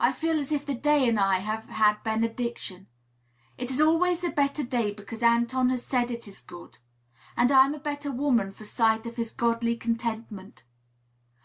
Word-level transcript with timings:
I 0.00 0.12
feel 0.12 0.40
as 0.40 0.50
if 0.50 0.66
the 0.66 0.74
day 0.74 1.08
and 1.08 1.16
I 1.16 1.38
had 1.38 1.60
had 1.70 2.02
benediction. 2.02 2.88
It 3.56 3.70
is 3.70 3.80
always 3.80 4.24
a 4.24 4.30
better 4.30 4.64
day 4.64 4.90
because 4.92 5.22
Anton 5.22 5.68
has 5.68 5.86
said 5.86 6.10
it 6.10 6.26
is 6.26 6.40
good; 6.40 6.78
and 7.36 7.52
I 7.52 7.64
am 7.64 7.72
a 7.74 7.78
better 7.78 8.10
woman 8.10 8.50
for 8.50 8.64
sight 8.64 9.06
of 9.06 9.14
his 9.14 9.30
godly 9.30 9.76
contentment. 9.76 10.64